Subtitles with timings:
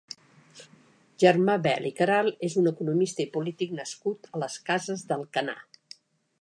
[1.23, 5.59] Germà Bel i Queralt és un economista i polític nascut a les Cases d'Alcanar.